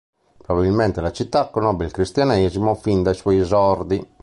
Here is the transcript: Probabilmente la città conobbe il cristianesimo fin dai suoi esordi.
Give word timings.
Probabilmente 0.41 0.99
la 0.99 1.11
città 1.11 1.51
conobbe 1.51 1.85
il 1.85 1.91
cristianesimo 1.91 2.73
fin 2.73 3.03
dai 3.03 3.13
suoi 3.13 3.37
esordi. 3.37 4.03